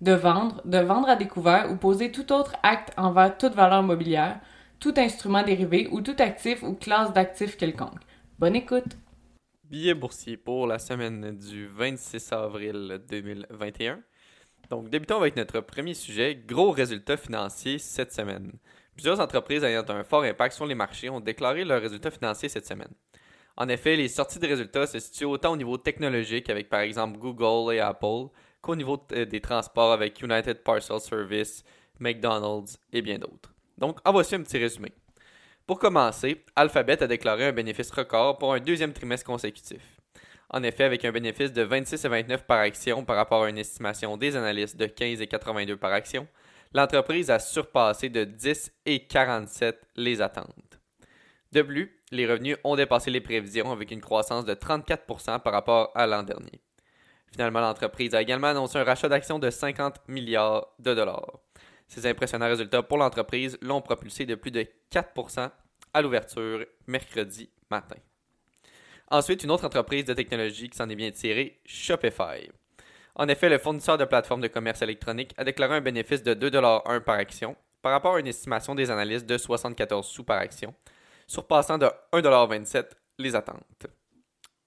[0.00, 4.40] de vendre, de vendre à découvert ou poser tout autre acte envers toute valeur mobilière,
[4.78, 8.00] tout instrument dérivé ou tout actif ou classe d'actifs quelconque.
[8.38, 8.96] Bonne écoute!
[9.64, 14.00] Billet boursier pour la semaine du 26 avril 2021.
[14.70, 18.52] Donc, débutons avec notre premier sujet, gros résultats financiers cette semaine.
[18.94, 22.66] Plusieurs entreprises ayant un fort impact sur les marchés ont déclaré leurs résultats financiers cette
[22.66, 22.92] semaine.
[23.56, 27.18] En effet, les sorties de résultats se situent autant au niveau technologique avec par exemple
[27.18, 28.28] Google et Apple
[28.60, 31.64] qu'au niveau euh, des transports avec United Parcel Service,
[31.98, 33.54] McDonald's et bien d'autres.
[33.76, 34.92] Donc, en voici un petit résumé.
[35.66, 39.98] Pour commencer, Alphabet a déclaré un bénéfice record pour un deuxième trimestre consécutif.
[40.50, 43.58] En effet, avec un bénéfice de 26 et 29 par action par rapport à une
[43.58, 46.26] estimation des analystes de 15 et 82 par action,
[46.72, 50.80] l'entreprise a surpassé de 10 et 47 les attentes.
[51.52, 55.92] De plus, les revenus ont dépassé les prévisions avec une croissance de 34% par rapport
[55.94, 56.62] à l'an dernier.
[57.32, 61.38] Finalement, l'entreprise a également annoncé un rachat d'actions de 50 milliards de dollars.
[61.86, 65.50] Ces impressionnants résultats pour l'entreprise l'ont propulsé de plus de 4%
[65.94, 67.96] à l'ouverture mercredi matin.
[69.10, 72.50] Ensuite, une autre entreprise de technologie qui s'en est bien tirée, Shopify.
[73.14, 77.00] En effet, le fournisseur de plateformes de commerce électronique a déclaré un bénéfice de 2,1$
[77.00, 80.74] par action par rapport à une estimation des analystes de 74 sous par action,
[81.26, 83.86] surpassant de 1,27$ les attentes.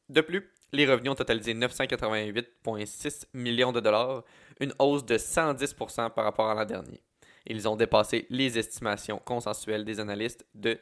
[0.09, 4.23] De plus, les revenus ont totalisé 988,6 millions de dollars,
[4.59, 7.01] une hausse de 110% par rapport à l'an dernier.
[7.45, 10.79] Ils ont dépassé les estimations consensuelles des analystes de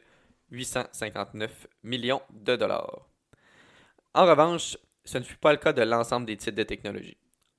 [0.50, 3.06] 859 millions de dollars.
[4.14, 7.16] En revanche, ce ne fut pas le cas de l'ensemble des titres de technologie.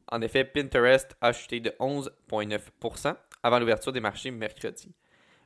[0.08, 4.94] En effet, Pinterest a chuté de 11,9% avant l'ouverture des marchés mercredi.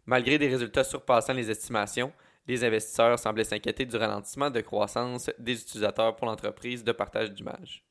[0.06, 2.12] Malgré des résultats surpassant les estimations,
[2.48, 7.84] les investisseurs semblaient s'inquiéter du ralentissement de croissance des utilisateurs pour l'entreprise de partage d'images.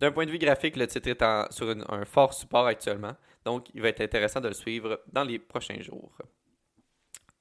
[0.00, 3.82] D'un point de vue graphique, le titre est sur un fort support actuellement, donc il
[3.82, 6.12] va être intéressant de le suivre dans les prochains jours.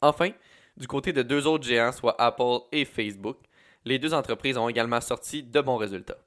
[0.02, 0.29] Enfin,
[0.78, 3.38] du côté de deux autres géants, soit Apple et Facebook,
[3.85, 6.18] les deux entreprises ont également sorti de bons résultats.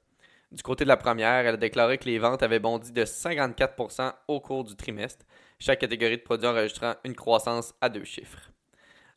[0.51, 4.13] Du côté de la première, elle a déclaré que les ventes avaient bondi de 54%
[4.27, 5.25] au cours du trimestre,
[5.59, 8.51] chaque catégorie de produits enregistrant une croissance à deux chiffres.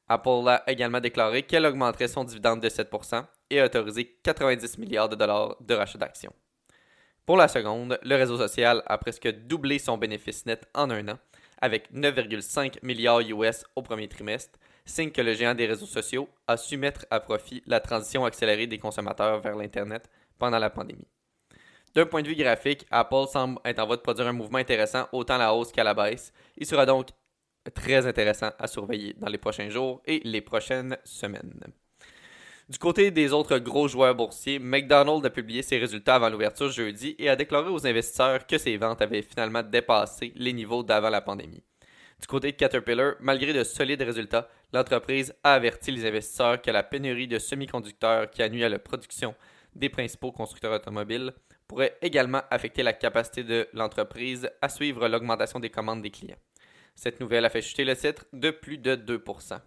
[0.08, 5.08] Apple a également déclaré qu'elle augmenterait son dividende de 7% et a autorisé 90 milliards
[5.08, 6.32] de dollars de rachat d'actions.
[7.26, 11.18] Pour la seconde, le réseau social a presque doublé son bénéfice net en un an,
[11.60, 16.56] avec 9,5 milliards US au premier trimestre, signe que le géant des réseaux sociaux a
[16.56, 20.08] su mettre à profit la transition accélérée des consommateurs vers l'Internet
[20.38, 21.06] pendant la pandémie.
[21.94, 25.08] D'un point de vue graphique, Apple semble être en voie de produire un mouvement intéressant
[25.12, 26.32] autant à la hausse qu'à la baisse.
[26.56, 27.08] Il sera donc
[27.74, 31.72] très intéressant à surveiller dans les prochains jours et les prochaines semaines.
[32.68, 37.16] Du côté des autres gros joueurs boursiers, McDonald's a publié ses résultats avant l'ouverture jeudi
[37.18, 41.22] et a déclaré aux investisseurs que ses ventes avaient finalement dépassé les niveaux d'avant la
[41.22, 41.62] pandémie.
[42.20, 46.82] Du côté de Caterpillar, malgré de solides résultats, l'entreprise a averti les investisseurs que la
[46.82, 49.34] pénurie de semi-conducteurs qui a nuit à la production
[49.74, 51.32] des principaux constructeurs automobiles
[51.68, 56.36] pourrait également affecter la capacité de l'entreprise à suivre l'augmentation des commandes des clients.
[56.98, 59.60] Cette nouvelle a fait chuter le titre de plus de 2%.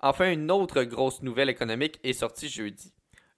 [0.00, 2.92] Enfin, une autre grosse nouvelle économique est sortie jeudi.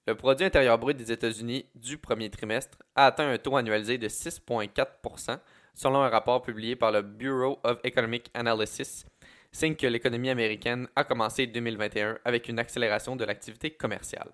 [0.06, 4.08] Le produit intérieur brut des États-Unis du premier trimestre a atteint un taux annualisé de
[4.08, 5.38] 6,4%
[5.74, 9.04] selon un rapport publié par le Bureau of Economic Analysis,
[9.52, 14.30] signe que l'économie américaine a commencé 2021 avec une accélération de l'activité commerciale.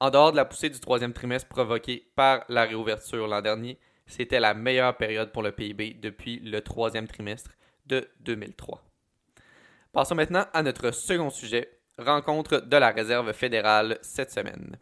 [0.00, 4.38] En dehors de la poussée du troisième trimestre provoquée par la réouverture l'an dernier, c'était
[4.38, 7.52] la meilleure période pour le PIB depuis le troisième trimestre
[7.86, 8.82] de 2003.
[9.92, 14.76] Passons maintenant à notre second sujet, rencontre de la Réserve fédérale cette semaine.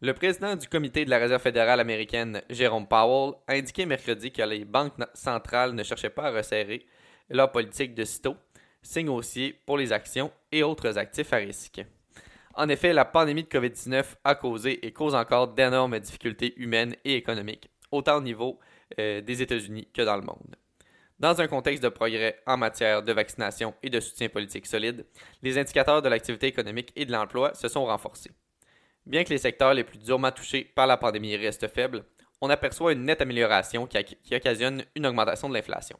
[0.00, 4.42] Le président du comité de la Réserve fédérale américaine, Jérôme Powell, a indiqué mercredi que
[4.42, 6.84] les banques centrales ne cherchaient pas à resserrer
[7.30, 8.36] leur politique de sitôt,
[8.82, 11.82] signe haussier pour les actions et autres actifs à risque.
[12.54, 17.16] En effet, la pandémie de COVID-19 a causé et cause encore d'énormes difficultés humaines et
[17.16, 18.58] économiques, autant au niveau
[18.98, 20.54] euh, des États-Unis que dans le monde.
[21.20, 25.06] Dans un contexte de progrès en matière de vaccination et de soutien politique solide,
[25.42, 28.32] les indicateurs de l'activité économique et de l'emploi se sont renforcés.
[29.06, 32.04] Bien que les secteurs les plus durement touchés par la pandémie restent faibles,
[32.40, 35.98] on aperçoit une nette amélioration qui, occasionne une augmentation de l'inflation.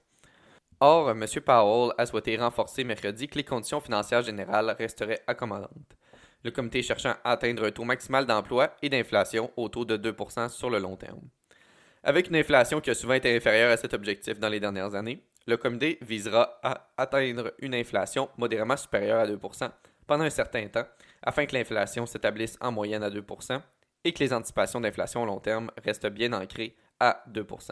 [0.81, 1.25] Or, M.
[1.45, 5.97] Powell a souhaité renforcer mercredi que les conditions financières générales resteraient accommodantes.
[6.43, 10.49] Le comité cherchant à atteindre un taux maximal d'emploi et d'inflation au taux de 2%
[10.49, 11.21] sur le long terme.
[12.07, 15.25] Avec une inflation qui a souvent été inférieure à cet objectif dans les dernières années,
[15.47, 19.71] le comité visera à atteindre une inflation modérément supérieure à 2%
[20.07, 20.85] pendant un certain temps,
[21.23, 23.59] afin que l'inflation s'établisse en moyenne à 2%
[24.05, 27.71] et que les anticipations d'inflation à long terme restent bien ancrées à 2%.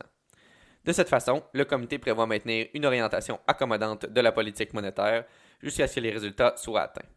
[0.87, 5.27] De cette façon, le comité prévoit maintenir une orientation accommodante de la politique monétaire
[5.61, 7.09] jusqu'à ce que les résultats soient atteints.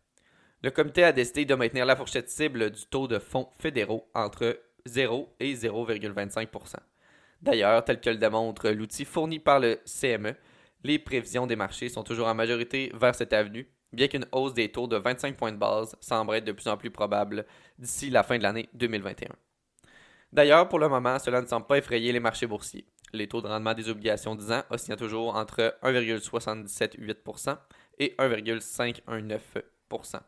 [0.62, 4.60] Le comité a décidé de maintenir la fourchette cible du taux de fonds fédéraux entre
[4.86, 6.48] 0 et 0,25
[7.46, 10.34] D'ailleurs, tel que le démontre l'outil fourni par le CME,
[10.84, 14.72] les prévisions des marchés sont toujours en majorité vers cette avenue, bien qu'une hausse des
[14.72, 17.46] taux de 25 points de base semble être de plus en plus probable
[17.78, 19.30] d'ici la fin de l'année 2021.
[20.34, 22.88] D'ailleurs, pour le moment, cela ne semble pas effrayer les marchés boursiers.
[23.14, 27.58] Les taux de rendement des obligations 10 ans oscillent toujours entre 1,778%
[28.00, 30.20] et 1,519%.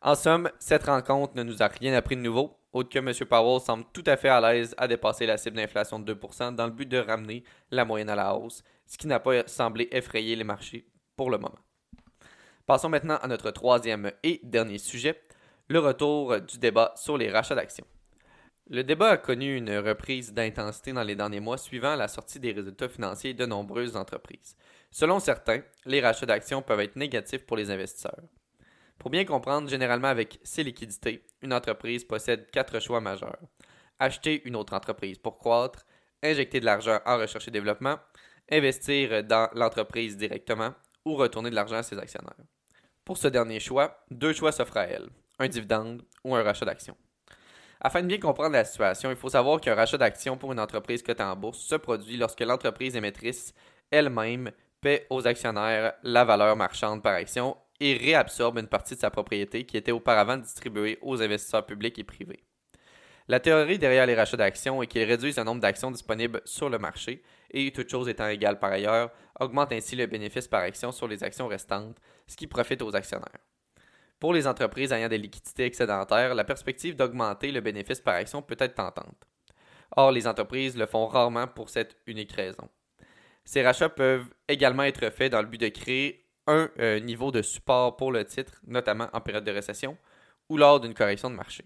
[0.00, 3.12] En somme, cette rencontre ne nous a rien appris de nouveau, autre que M.
[3.28, 6.66] Powell semble tout à fait à l'aise à dépasser la cible d'inflation de 2% dans
[6.66, 10.36] le but de ramener la moyenne à la hausse, ce qui n'a pas semblé effrayer
[10.36, 10.86] les marchés
[11.16, 11.58] pour le moment.
[12.66, 15.20] Passons maintenant à notre troisième et dernier sujet,
[15.68, 17.86] le retour du débat sur les rachats d'actions.
[18.68, 22.52] Le débat a connu une reprise d'intensité dans les derniers mois suivant la sortie des
[22.52, 24.56] résultats financiers de nombreuses entreprises.
[24.92, 28.22] Selon certains, les rachats d'actions peuvent être négatifs pour les investisseurs.
[29.00, 33.38] Pour bien comprendre, généralement avec ces liquidités, une entreprise possède quatre choix majeurs.
[33.98, 35.86] Acheter une autre entreprise pour croître,
[36.22, 37.96] injecter de l'argent en recherche et développement,
[38.52, 40.74] investir dans l'entreprise directement
[41.06, 42.44] ou retourner de l'argent à ses actionnaires.
[43.02, 45.08] Pour ce dernier choix, deux choix s'offrent à elle,
[45.38, 46.96] un dividende ou un rachat d'actions.
[47.80, 51.02] Afin de bien comprendre la situation, il faut savoir qu'un rachat d'actions pour une entreprise
[51.02, 53.54] cotée en bourse se produit lorsque l'entreprise émettrice
[53.90, 54.52] elle-même
[54.82, 59.64] paie aux actionnaires la valeur marchande par action et réabsorbe une partie de sa propriété
[59.64, 62.44] qui était auparavant distribuée aux investisseurs publics et privés.
[63.28, 66.78] La théorie derrière les rachats d'actions est qu'ils réduisent le nombre d'actions disponibles sur le
[66.78, 67.22] marché
[67.52, 71.22] et, toutes choses étant égales par ailleurs, augmentent ainsi le bénéfice par action sur les
[71.22, 71.96] actions restantes,
[72.26, 73.40] ce qui profite aux actionnaires.
[74.18, 78.56] Pour les entreprises ayant des liquidités excédentaires, la perspective d'augmenter le bénéfice par action peut
[78.58, 79.24] être tentante.
[79.96, 82.68] Or, les entreprises le font rarement pour cette unique raison.
[83.44, 87.42] Ces rachats peuvent également être faits dans le but de créer un euh, niveau de
[87.42, 89.96] support pour le titre, notamment en période de récession
[90.48, 91.64] ou lors d'une correction de marché.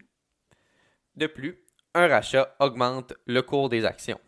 [1.16, 1.58] De plus,
[1.94, 4.20] un rachat augmente le cours des actions.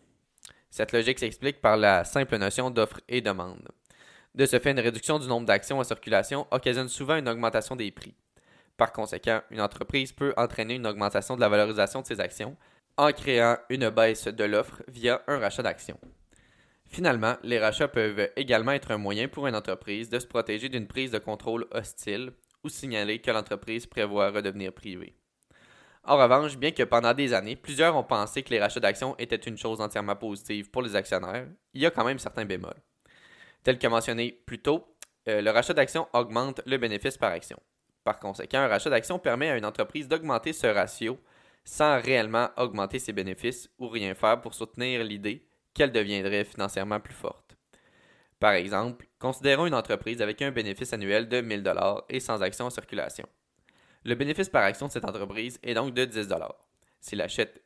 [0.71, 3.69] Cette logique s'explique par la simple notion d'offre et demande.
[4.35, 7.91] De ce fait, une réduction du nombre d'actions en circulation occasionne souvent une augmentation des
[7.91, 8.15] prix.
[8.77, 12.57] Par conséquent, une entreprise peut entraîner une augmentation de la valorisation de ses actions
[12.99, 15.99] en créant une baisse de l'offre via un rachat d'actions.
[16.89, 20.87] Finalement, les rachats peuvent également être un moyen pour une entreprise de se protéger d'une
[20.87, 25.15] prise de contrôle hostile ou signaler que l'entreprise prévoit redevenir privée.
[26.05, 29.37] En revanche, bien que pendant des années, plusieurs ont pensé que les rachats d'actions étaient
[29.37, 32.81] une chose entièrement positive pour les actionnaires, il y a quand même certains bémols.
[33.65, 34.87] Tel que mentionné plus tôt,
[35.29, 37.59] euh, le rachat d'actions augmente le bénéfice par action.
[38.05, 41.19] Par conséquent, un rachat d'actions permet à une entreprise d'augmenter ce ratio
[41.65, 45.46] sans réellement augmenter ses bénéfices ou rien faire pour soutenir l'idée
[45.77, 47.57] qu'elle deviendrait financièrement plus forte.
[48.41, 51.65] Par exemple, considérons une entreprise avec un bénéfice annuel de 1000
[52.09, 53.27] et sans actions en circulation.
[54.05, 56.29] Le bénéfice par action de cette entreprise est donc de 10
[57.01, 57.63] S'il achète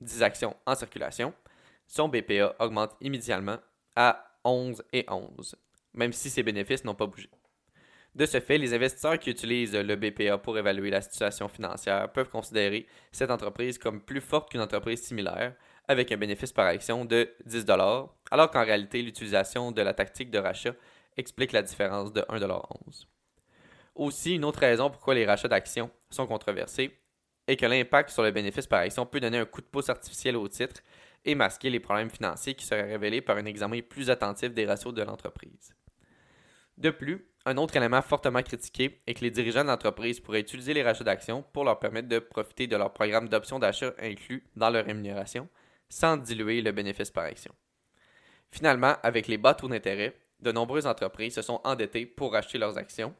[0.00, 1.32] 10 actions en circulation,
[1.86, 3.58] son BPA augmente immédiatement
[3.94, 5.56] à 11 et 11,
[5.94, 7.30] même si ses bénéfices n'ont pas bougé.
[8.14, 12.28] De ce fait, les investisseurs qui utilisent le BPA pour évaluer la situation financière peuvent
[12.28, 15.54] considérer cette entreprise comme plus forte qu'une entreprise similaire,
[15.88, 17.66] avec un bénéfice par action de 10
[18.30, 20.74] alors qu'en réalité, l'utilisation de la tactique de rachat
[21.16, 23.06] explique la différence de 1,11
[23.94, 26.96] Aussi, une autre raison pourquoi les rachats d'actions sont controversés
[27.46, 30.36] est que l'impact sur le bénéfice par action peut donner un coup de pouce artificiel
[30.36, 30.80] au titre
[31.24, 34.94] et masquer les problèmes financiers qui seraient révélés par un examen plus attentif des ratios
[34.94, 35.74] de l'entreprise.
[36.78, 40.72] De plus, un autre élément fortement critiqué est que les dirigeants de l'entreprise pourraient utiliser
[40.72, 44.70] les rachats d'actions pour leur permettre de profiter de leur programme d'options d'achat inclus dans
[44.70, 45.48] leur rémunération,
[45.90, 47.54] sans diluer le bénéfice par action.
[48.50, 52.78] Finalement, avec les bas taux d'intérêt, de nombreuses entreprises se sont endettées pour acheter leurs
[52.78, 53.14] actions,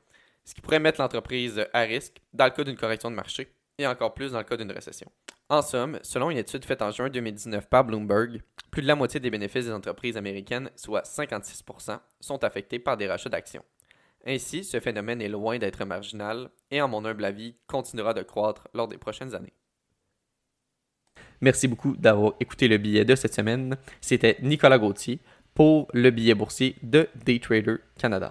[0.44, 3.86] ce qui pourrait mettre l'entreprise à risque dans le cas d'une correction de marché et
[3.86, 5.10] encore plus dans le cas d'une récession.
[5.48, 9.20] En somme, selon une étude faite en juin 2019 par Bloomberg, plus de la moitié
[9.20, 13.64] des bénéfices des entreprises américaines, soit 56% sont affectés par des rachats d'actions.
[14.26, 18.68] Ainsi, ce phénomène est loin d'être marginal et, en mon humble avis, continuera de croître
[18.74, 19.54] lors des prochaines années.
[21.40, 23.76] Merci beaucoup d'avoir écouté le billet de cette semaine.
[24.00, 25.20] C'était Nicolas Gauthier
[25.54, 28.28] pour le billet boursier de Daytrader Canada.